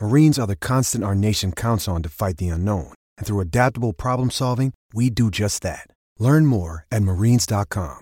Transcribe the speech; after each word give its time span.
Marines 0.00 0.38
are 0.38 0.46
the 0.46 0.54
constant 0.54 1.02
our 1.02 1.14
nation 1.16 1.50
counts 1.50 1.88
on 1.88 2.04
to 2.04 2.08
fight 2.08 2.36
the 2.36 2.48
unknown. 2.48 2.92
And 3.16 3.26
through 3.26 3.40
adaptable 3.40 3.92
problem 3.92 4.30
solving, 4.30 4.72
we 4.94 5.10
do 5.10 5.28
just 5.28 5.62
that. 5.62 5.88
Learn 6.20 6.46
more 6.46 6.86
at 6.92 7.02
marines.com. 7.02 7.98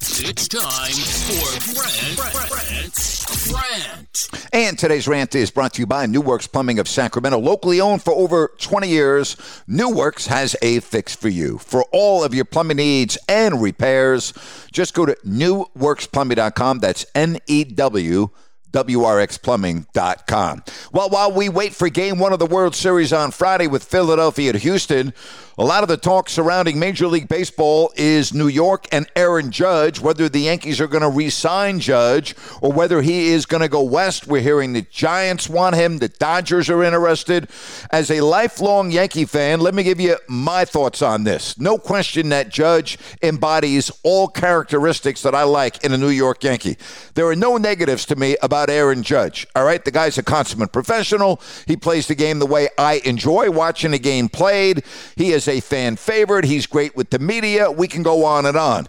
It's 0.00 0.48
time 0.48 0.92
for 0.92 1.74
Grant, 1.74 2.16
Grant, 2.48 3.26
Grant. 3.48 4.28
And 4.52 4.78
today's 4.78 5.08
rant 5.08 5.34
is 5.34 5.50
brought 5.50 5.74
to 5.74 5.82
you 5.82 5.86
by 5.86 6.06
New 6.06 6.20
Works 6.20 6.46
Plumbing 6.46 6.78
of 6.78 6.86
Sacramento. 6.88 7.38
Locally 7.38 7.80
owned 7.80 8.02
for 8.02 8.12
over 8.12 8.52
20 8.58 8.88
years, 8.88 9.36
New 9.66 9.90
Works 9.90 10.26
has 10.26 10.54
a 10.62 10.78
fix 10.80 11.14
for 11.14 11.28
you. 11.28 11.58
For 11.58 11.84
all 11.92 12.22
of 12.22 12.34
your 12.34 12.44
plumbing 12.44 12.76
needs 12.76 13.18
and 13.28 13.60
repairs, 13.62 14.32
just 14.72 14.94
go 14.94 15.06
to 15.06 15.16
newwrxplumbing.com. 15.26 16.78
That's 16.80 17.06
N 17.14 17.38
E 17.46 17.64
W 17.64 18.30
WRXplumbing.com. 18.72 20.64
Well, 20.92 21.08
while 21.10 21.32
we 21.32 21.48
wait 21.48 21.74
for 21.74 21.88
game 21.88 22.18
one 22.18 22.32
of 22.32 22.38
the 22.38 22.46
World 22.46 22.74
Series 22.74 23.12
on 23.12 23.30
Friday 23.30 23.66
with 23.66 23.84
Philadelphia 23.84 24.50
at 24.50 24.56
Houston, 24.56 25.12
a 25.58 25.64
lot 25.64 25.82
of 25.82 25.88
the 25.90 25.98
talk 25.98 26.30
surrounding 26.30 26.78
Major 26.78 27.06
League 27.06 27.28
Baseball 27.28 27.92
is 27.94 28.32
New 28.32 28.48
York 28.48 28.86
and 28.90 29.06
Aaron 29.14 29.50
Judge, 29.50 30.00
whether 30.00 30.26
the 30.26 30.40
Yankees 30.40 30.80
are 30.80 30.86
going 30.86 31.02
to 31.02 31.10
re 31.10 31.28
sign 31.28 31.78
Judge 31.78 32.34
or 32.62 32.72
whether 32.72 33.02
he 33.02 33.28
is 33.28 33.44
going 33.44 33.60
to 33.60 33.68
go 33.68 33.82
west. 33.82 34.26
We're 34.26 34.40
hearing 34.40 34.72
the 34.72 34.80
Giants 34.82 35.50
want 35.50 35.76
him, 35.76 35.98
the 35.98 36.08
Dodgers 36.08 36.70
are 36.70 36.82
interested. 36.82 37.50
As 37.90 38.10
a 38.10 38.22
lifelong 38.22 38.90
Yankee 38.90 39.26
fan, 39.26 39.60
let 39.60 39.74
me 39.74 39.82
give 39.82 40.00
you 40.00 40.16
my 40.26 40.64
thoughts 40.64 41.02
on 41.02 41.24
this. 41.24 41.58
No 41.58 41.76
question 41.76 42.30
that 42.30 42.48
Judge 42.48 42.96
embodies 43.22 43.90
all 44.02 44.28
characteristics 44.28 45.20
that 45.20 45.34
I 45.34 45.42
like 45.42 45.84
in 45.84 45.92
a 45.92 45.98
New 45.98 46.08
York 46.08 46.44
Yankee. 46.44 46.78
There 47.14 47.26
are 47.26 47.36
no 47.36 47.58
negatives 47.58 48.06
to 48.06 48.16
me 48.16 48.36
about 48.42 48.61
Aaron 48.70 49.02
Judge. 49.02 49.46
All 49.54 49.64
right, 49.64 49.84
the 49.84 49.90
guy's 49.90 50.18
a 50.18 50.22
consummate 50.22 50.72
professional. 50.72 51.40
He 51.66 51.76
plays 51.76 52.08
the 52.08 52.14
game 52.14 52.38
the 52.38 52.46
way 52.46 52.68
I 52.78 53.00
enjoy 53.04 53.50
watching 53.50 53.92
a 53.92 53.98
game 53.98 54.28
played. 54.28 54.84
He 55.16 55.32
is 55.32 55.48
a 55.48 55.60
fan 55.60 55.96
favorite. 55.96 56.44
He's 56.44 56.66
great 56.66 56.96
with 56.96 57.10
the 57.10 57.18
media. 57.18 57.70
We 57.70 57.88
can 57.88 58.02
go 58.02 58.24
on 58.24 58.46
and 58.46 58.56
on. 58.56 58.88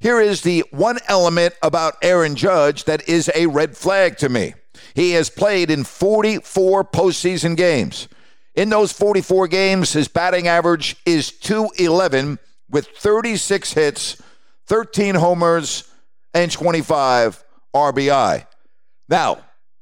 Here 0.00 0.20
is 0.20 0.42
the 0.42 0.64
one 0.70 0.98
element 1.08 1.54
about 1.62 1.96
Aaron 2.02 2.36
Judge 2.36 2.84
that 2.84 3.08
is 3.08 3.30
a 3.34 3.46
red 3.46 3.76
flag 3.76 4.16
to 4.18 4.28
me. 4.28 4.54
He 4.94 5.12
has 5.12 5.30
played 5.30 5.70
in 5.70 5.84
44 5.84 6.84
postseason 6.84 7.56
games. 7.56 8.08
In 8.54 8.70
those 8.70 8.92
44 8.92 9.48
games, 9.48 9.92
his 9.92 10.08
batting 10.08 10.48
average 10.48 10.96
is 11.06 11.30
211 11.30 12.38
with 12.70 12.88
36 12.88 13.72
hits, 13.72 14.22
13 14.66 15.14
homers, 15.14 15.90
and 16.34 16.50
25 16.50 17.44
RBI. 17.74 18.46
Now, 19.08 19.38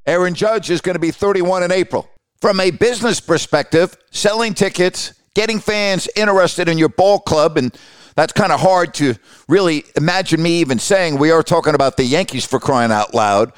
Aaron 0.06 0.34
Judge 0.34 0.70
is 0.70 0.80
going 0.80 0.94
to 0.94 1.00
be 1.00 1.10
31 1.10 1.64
in 1.64 1.72
April. 1.72 2.08
From 2.40 2.60
a 2.60 2.70
business 2.70 3.20
perspective, 3.20 3.96
selling 4.10 4.54
tickets, 4.54 5.14
getting 5.34 5.58
fans 5.58 6.08
interested 6.14 6.68
in 6.68 6.78
your 6.78 6.88
ball 6.88 7.18
club, 7.18 7.56
and 7.56 7.76
that's 8.14 8.32
kind 8.32 8.52
of 8.52 8.60
hard 8.60 8.94
to 8.94 9.14
really 9.48 9.84
imagine 9.96 10.42
me 10.42 10.60
even 10.60 10.78
saying. 10.78 11.18
We 11.18 11.30
are 11.30 11.42
talking 11.42 11.74
about 11.74 11.96
the 11.96 12.04
Yankees 12.04 12.44
for 12.44 12.60
crying 12.60 12.92
out 12.92 13.14
loud. 13.14 13.52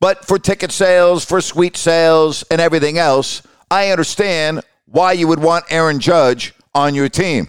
But 0.00 0.24
for 0.24 0.38
ticket 0.38 0.72
sales, 0.72 1.24
for 1.24 1.42
suite 1.42 1.76
sales, 1.76 2.42
and 2.50 2.60
everything 2.60 2.96
else, 2.96 3.42
I 3.70 3.90
understand 3.90 4.62
why 4.86 5.12
you 5.12 5.28
would 5.28 5.40
want 5.40 5.66
Aaron 5.70 6.00
Judge 6.00 6.54
on 6.74 6.94
your 6.94 7.08
team. 7.08 7.48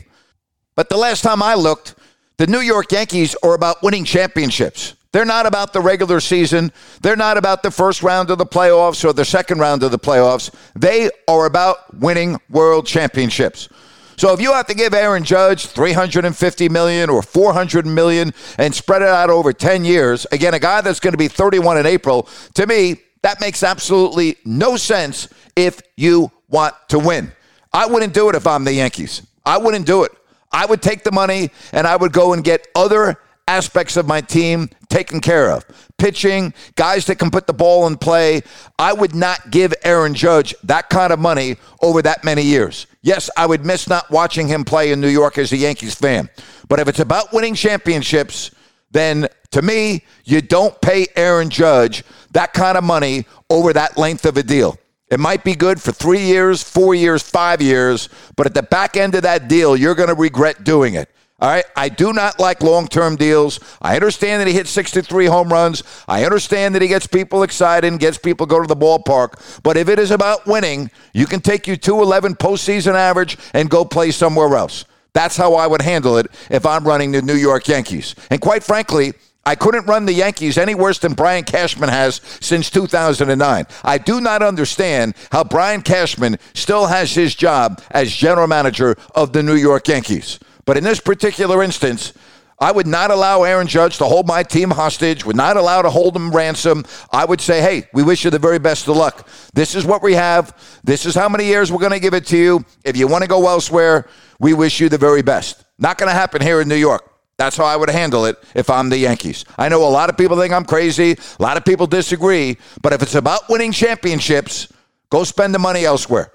But 0.76 0.90
the 0.90 0.98
last 0.98 1.22
time 1.22 1.42
I 1.42 1.56
looked, 1.56 1.96
the 2.38 2.48
New 2.48 2.60
York 2.60 2.92
Yankees 2.92 3.36
are 3.44 3.54
about 3.54 3.82
winning 3.82 4.04
championships. 4.04 4.96
They're 5.12 5.26
not 5.26 5.46
about 5.46 5.74
the 5.74 5.82
regular 5.82 6.20
season. 6.22 6.72
They're 7.02 7.18
not 7.18 7.38
about 7.38 7.64
the 7.64 7.72
first 7.72 8.02
round 8.02 8.30
of 8.30 8.38
the 8.38 8.46
playoffs 8.46 9.04
or 9.04 9.12
the 9.12 9.26
second 9.26 9.60
round 9.60 9.84
of 9.84 9.92
the 9.92 10.00
playoffs. 10.00 10.54
They 10.74 11.10
are 11.28 11.46
about 11.46 11.94
winning 12.00 12.40
world 12.50 12.88
championships. 12.88 13.68
So 14.16 14.34
if 14.34 14.40
you 14.40 14.54
have 14.54 14.68
to 14.68 14.76
give 14.76 14.94
Aaron 14.94 15.24
Judge 15.24 15.66
350 15.66 16.70
million 16.70 17.10
or 17.10 17.22
400 17.22 17.86
million 17.86 18.34
and 18.58 18.74
spread 18.74 19.02
it 19.02 19.08
out 19.08 19.30
over 19.30 19.52
10 19.52 19.84
years, 19.84 20.28
again 20.32 20.54
a 20.54 20.60
guy 20.60 20.82
that's 20.82 21.00
going 21.00 21.14
to 21.14 21.18
be 21.18 21.28
31 21.28 21.80
in 21.80 21.86
April, 21.86 22.30
to 22.54 22.68
me 22.68 22.98
that 23.24 23.42
makes 23.42 23.64
absolutely 23.64 24.38
no 24.46 24.78
sense 24.78 25.28
if 25.56 25.82
you 25.98 26.32
want 26.50 26.76
to 26.90 27.00
win. 27.00 27.32
I 27.74 27.86
wouldn't 27.86 28.14
do 28.14 28.30
it 28.30 28.36
if 28.36 28.46
I'm 28.46 28.64
the 28.64 28.74
Yankees. 28.74 29.26
I 29.46 29.58
wouldn't 29.58 29.86
do 29.86 30.04
it. 30.04 30.12
I 30.52 30.66
would 30.66 30.82
take 30.82 31.04
the 31.04 31.12
money 31.12 31.50
and 31.72 31.88
I 31.88 31.96
would 31.96 32.14
go 32.14 32.34
and 32.34 32.44
get 32.44 32.68
other 32.76 33.18
aspects 33.48 33.98
of 33.98 34.08
my 34.08 34.22
team 34.22 34.70
taken 34.90 35.20
care 35.20 35.52
of. 35.52 35.66
Pitching, 35.98 36.54
guys 36.76 37.06
that 37.06 37.18
can 37.20 37.32
put 37.32 37.48
the 37.48 37.54
ball 37.54 37.88
in 37.88 37.98
play. 37.98 38.42
I 38.80 38.94
would 38.94 39.16
not 39.16 39.52
give 39.52 39.74
Aaron 39.84 40.14
Judge 40.14 40.56
that 40.64 40.90
kind 40.90 41.12
of 41.14 41.20
money 41.20 41.58
over 41.82 42.02
that 42.02 42.24
many 42.24 42.44
years. 42.44 42.88
Yes, 43.02 43.30
I 43.36 43.46
would 43.46 43.66
miss 43.66 43.88
not 43.88 44.10
watching 44.10 44.48
him 44.48 44.64
play 44.64 44.92
in 44.92 45.02
New 45.02 45.10
York 45.10 45.38
as 45.38 45.52
a 45.52 45.58
Yankees 45.58 45.96
fan. 45.96 46.30
But 46.70 46.80
if 46.80 46.88
it's 46.88 47.00
about 47.00 47.34
winning 47.34 47.56
championships, 47.56 48.52
then 48.92 49.28
to 49.52 49.62
me, 49.62 50.06
you 50.24 50.42
don't 50.42 50.80
pay 50.82 51.08
Aaron 51.16 51.50
Judge 51.50 52.04
that 52.32 52.54
kind 52.54 52.78
of 52.78 52.84
money 52.84 53.26
over 53.50 53.74
that 53.74 53.98
length 53.98 54.26
of 54.26 54.38
a 54.38 54.44
deal. 54.44 54.78
It 55.10 55.20
might 55.20 55.44
be 55.44 55.56
good 55.56 55.82
for 55.82 55.92
three 55.92 56.22
years, 56.22 56.64
four 56.64 56.96
years, 56.96 57.22
five 57.22 57.62
years, 57.62 58.08
but 58.38 58.46
at 58.46 58.54
the 58.54 58.64
back 58.64 58.96
end 58.96 59.14
of 59.14 59.24
that 59.24 59.50
deal, 59.50 59.76
you're 59.76 59.96
going 59.96 60.08
to 60.08 60.16
regret 60.16 60.64
doing 60.64 60.94
it. 60.94 61.10
All 61.42 61.50
right. 61.50 61.66
I 61.76 61.90
do 61.90 62.14
not 62.14 62.40
like 62.40 62.62
long 62.62 62.88
term 62.88 63.16
deals. 63.16 63.60
I 63.82 63.96
understand 63.96 64.42
that 64.42 64.48
he 64.48 64.54
hits 64.54 64.70
63 64.70 65.26
home 65.26 65.52
runs. 65.52 65.82
I 66.08 66.24
understand 66.24 66.76
that 66.76 66.84
he 66.84 66.88
gets 66.88 67.08
people 67.08 67.42
excited 67.42 67.88
and 67.88 68.00
gets 68.00 68.20
people 68.20 68.46
go 68.46 68.62
to 68.62 68.68
the 68.68 68.76
ballpark. 68.76 69.62
But 69.64 69.76
if 69.76 69.90
it 69.90 69.98
is 69.98 70.12
about 70.12 70.46
winning, 70.46 70.92
you 71.14 71.26
can 71.26 71.42
take 71.42 71.66
your 71.66 71.78
211 71.78 72.36
postseason 72.36 72.94
average 72.94 73.38
and 73.54 73.72
go 73.72 73.84
play 73.84 74.12
somewhere 74.12 74.56
else. 74.56 74.86
That's 75.14 75.36
how 75.36 75.56
I 75.56 75.66
would 75.66 75.82
handle 75.82 76.18
it 76.18 76.28
if 76.52 76.66
I'm 76.66 76.86
running 76.86 77.12
the 77.12 77.24
New 77.24 77.36
York 77.36 77.68
Yankees. 77.68 78.14
And 78.30 78.40
quite 78.40 78.64
frankly, 78.64 79.14
I 79.44 79.56
couldn't 79.56 79.88
run 79.88 80.06
the 80.06 80.14
Yankees 80.14 80.60
any 80.60 80.76
worse 80.76 81.00
than 81.00 81.14
Brian 81.14 81.44
Cashman 81.44 81.90
has 81.90 82.22
since 82.40 82.70
2009. 82.70 83.66
I 83.84 83.98
do 83.98 84.22
not 84.22 84.44
understand 84.44 85.16
how 85.32 85.44
Brian 85.44 85.82
Cashman 85.82 86.38
still 86.54 86.86
has 86.86 87.16
his 87.16 87.34
job 87.34 87.82
as 87.90 88.14
general 88.14 88.46
manager 88.46 88.96
of 89.16 89.34
the 89.34 89.42
New 89.42 89.56
York 89.56 89.88
Yankees. 89.88 90.38
But 90.66 90.78
in 90.78 90.84
this 90.84 91.00
particular 91.00 91.64
instance, 91.64 92.14
I 92.62 92.72
would 92.72 92.86
not 92.86 93.10
allow 93.10 93.42
Aaron 93.42 93.66
Judge 93.66 93.98
to 93.98 94.06
hold 94.06 94.28
my 94.28 94.44
team 94.44 94.70
hostage, 94.70 95.26
would 95.26 95.36
not 95.36 95.58
allow 95.58 95.82
to 95.82 95.90
hold 95.90 96.16
him 96.16 96.30
ransom. 96.30 96.86
I 97.12 97.26
would 97.26 97.42
say, 97.42 97.60
hey, 97.60 97.90
we 97.92 98.04
wish 98.04 98.24
you 98.24 98.30
the 98.30 98.38
very 98.38 98.60
best 98.60 98.88
of 98.88 98.96
luck. 98.96 99.28
This 99.56 99.74
is 99.74 99.84
what 99.84 100.04
we 100.04 100.14
have. 100.14 100.56
This 100.84 101.08
is 101.08 101.16
how 101.16 101.28
many 101.28 101.46
years 101.46 101.72
we're 101.72 101.80
going 101.80 101.92
to 101.92 102.00
give 102.00 102.14
it 102.14 102.28
to 102.28 102.38
you. 102.38 102.64
If 102.86 102.96
you 102.96 103.08
want 103.08 103.24
to 103.24 103.28
go 103.28 103.48
elsewhere, 103.48 104.08
we 104.40 104.54
wish 104.54 104.80
you 104.80 104.90
the 104.90 105.00
very 105.00 105.24
best. 105.24 105.66
Not 105.80 105.98
going 105.98 106.10
to 106.10 106.14
happen 106.14 106.40
here 106.40 106.62
in 106.62 106.68
New 106.68 106.76
York. 106.76 107.12
That's 107.36 107.58
how 107.58 107.66
I 107.66 107.76
would 107.76 107.90
handle 107.90 108.26
it 108.26 108.38
if 108.54 108.70
I'm 108.70 108.90
the 108.90 108.98
Yankees. 109.00 109.44
I 109.58 109.68
know 109.68 109.84
a 109.84 109.90
lot 109.90 110.12
of 110.12 110.18
people 110.18 110.38
think 110.38 110.54
I'm 110.54 110.66
crazy. 110.66 111.14
A 111.14 111.42
lot 111.42 111.58
of 111.58 111.66
people 111.66 111.88
disagree. 111.88 112.58
But 112.84 112.94
if 112.94 113.02
it's 113.02 113.16
about 113.16 113.50
winning 113.50 113.72
championships, 113.72 114.72
go 115.10 115.24
spend 115.24 115.56
the 115.56 115.60
money 115.60 115.84
elsewhere. 115.84 116.32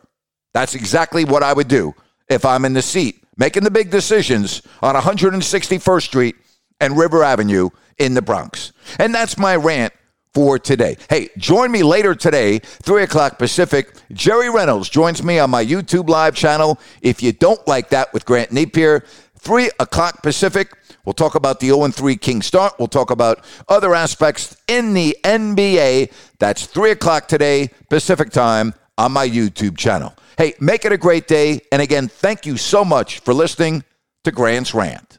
That's 0.52 0.74
exactly 0.74 1.24
what 1.24 1.44
I 1.44 1.52
would 1.52 1.68
do 1.68 1.94
if 2.28 2.44
I'm 2.44 2.64
in 2.64 2.72
the 2.72 2.82
seat 2.82 3.22
making 3.36 3.64
the 3.64 3.70
big 3.70 3.90
decisions 3.90 4.62
on 4.82 4.94
161st 4.94 6.02
Street 6.02 6.36
and 6.80 6.96
River 6.96 7.22
Avenue 7.22 7.70
in 7.98 8.14
the 8.14 8.22
Bronx. 8.22 8.72
And 8.98 9.14
that's 9.14 9.38
my 9.38 9.56
rant 9.56 9.92
for 10.34 10.58
today. 10.58 10.96
Hey, 11.08 11.30
join 11.38 11.72
me 11.72 11.82
later 11.82 12.14
today, 12.14 12.58
3 12.58 13.04
o'clock 13.04 13.38
Pacific. 13.38 13.94
Jerry 14.12 14.50
Reynolds 14.50 14.88
joins 14.88 15.22
me 15.22 15.38
on 15.38 15.50
my 15.50 15.64
YouTube 15.64 16.08
live 16.08 16.34
channel. 16.34 16.78
If 17.00 17.22
you 17.22 17.32
don't 17.32 17.66
like 17.66 17.88
that 17.90 18.12
with 18.12 18.26
Grant 18.26 18.50
Napear, 18.50 19.06
3 19.38 19.70
o'clock 19.80 20.22
Pacific, 20.22 20.72
We'll 21.06 21.14
talk 21.14 21.36
about 21.36 21.60
the 21.60 21.68
0 21.68 21.86
3 21.88 22.16
King 22.16 22.42
start. 22.42 22.74
We'll 22.78 22.88
talk 22.88 23.12
about 23.12 23.44
other 23.68 23.94
aspects 23.94 24.56
in 24.66 24.92
the 24.92 25.16
NBA. 25.22 26.12
That's 26.40 26.66
3 26.66 26.90
o'clock 26.90 27.28
today, 27.28 27.70
Pacific 27.88 28.30
time, 28.30 28.74
on 28.98 29.12
my 29.12 29.28
YouTube 29.28 29.76
channel. 29.76 30.14
Hey, 30.38 30.54
make 30.60 30.84
it 30.84 30.92
a 30.92 30.98
great 30.98 31.26
day. 31.26 31.60
And 31.72 31.80
again, 31.80 32.08
thank 32.08 32.46
you 32.46 32.56
so 32.56 32.84
much 32.84 33.20
for 33.20 33.32
listening 33.34 33.84
to 34.24 34.32
Grant's 34.32 34.74
Rant. 34.74 35.18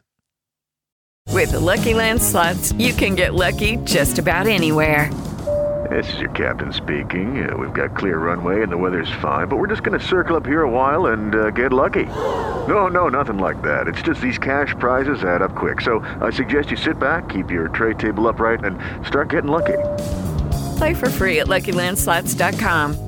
With 1.30 1.52
the 1.52 1.60
Lucky 1.60 1.94
Land 1.94 2.22
slots, 2.22 2.72
you 2.72 2.92
can 2.92 3.14
get 3.14 3.34
lucky 3.34 3.76
just 3.84 4.18
about 4.18 4.46
anywhere. 4.46 5.12
This 5.90 6.12
is 6.12 6.20
your 6.20 6.30
captain 6.30 6.72
speaking. 6.72 7.48
Uh, 7.48 7.56
we've 7.56 7.72
got 7.72 7.96
clear 7.96 8.18
runway 8.18 8.62
and 8.62 8.70
the 8.70 8.76
weather's 8.76 9.10
fine, 9.22 9.48
but 9.48 9.56
we're 9.56 9.68
just 9.68 9.82
going 9.82 9.98
to 9.98 10.04
circle 10.04 10.36
up 10.36 10.44
here 10.44 10.62
a 10.62 10.70
while 10.70 11.06
and 11.06 11.34
uh, 11.34 11.50
get 11.50 11.72
lucky. 11.72 12.04
No, 12.04 12.88
no, 12.88 13.08
nothing 13.08 13.38
like 13.38 13.62
that. 13.62 13.88
It's 13.88 14.02
just 14.02 14.20
these 14.20 14.38
cash 14.38 14.74
prizes 14.78 15.22
add 15.22 15.40
up 15.40 15.54
quick. 15.54 15.80
So 15.80 16.00
I 16.20 16.30
suggest 16.30 16.70
you 16.70 16.76
sit 16.76 16.98
back, 16.98 17.28
keep 17.28 17.50
your 17.50 17.68
tray 17.68 17.94
table 17.94 18.26
upright, 18.26 18.64
and 18.64 18.78
start 19.06 19.30
getting 19.30 19.50
lucky. 19.50 19.78
Play 20.76 20.94
for 20.94 21.08
free 21.08 21.40
at 21.40 21.46
LuckyLandSlots.com. 21.46 23.07